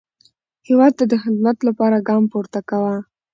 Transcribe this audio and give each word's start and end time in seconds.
هیواد 0.67 0.93
ته 0.99 1.03
د 1.11 1.13
خدمت 1.23 1.57
لپاره 1.67 2.05
ګام 2.07 2.23
پورته 2.31 2.59
کاوه. 2.69 2.95